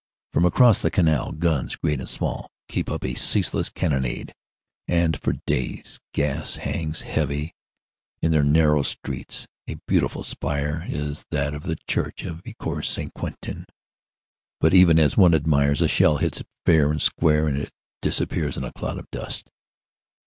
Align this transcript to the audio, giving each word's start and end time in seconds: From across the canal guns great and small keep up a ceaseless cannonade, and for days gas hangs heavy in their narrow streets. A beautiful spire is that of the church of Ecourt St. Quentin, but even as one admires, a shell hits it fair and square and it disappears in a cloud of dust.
From 0.33 0.45
across 0.45 0.79
the 0.81 0.89
canal 0.89 1.31
guns 1.31 1.75
great 1.75 1.99
and 1.99 2.09
small 2.09 2.49
keep 2.67 2.89
up 2.89 3.05
a 3.05 3.13
ceaseless 3.13 3.69
cannonade, 3.69 4.33
and 4.87 5.15
for 5.15 5.33
days 5.45 5.99
gas 6.11 6.55
hangs 6.55 7.01
heavy 7.01 7.53
in 8.19 8.31
their 8.31 8.43
narrow 8.43 8.81
streets. 8.81 9.45
A 9.67 9.75
beautiful 9.87 10.23
spire 10.23 10.85
is 10.87 11.23
that 11.29 11.53
of 11.53 11.65
the 11.65 11.77
church 11.87 12.23
of 12.23 12.41
Ecourt 12.47 12.87
St. 12.87 13.13
Quentin, 13.13 13.67
but 14.59 14.73
even 14.73 14.97
as 14.97 15.17
one 15.17 15.35
admires, 15.35 15.83
a 15.83 15.87
shell 15.87 16.17
hits 16.17 16.41
it 16.41 16.47
fair 16.65 16.89
and 16.89 16.99
square 16.99 17.47
and 17.47 17.57
it 17.59 17.71
disappears 18.01 18.57
in 18.57 18.63
a 18.63 18.73
cloud 18.73 18.97
of 18.97 19.07
dust. 19.11 19.51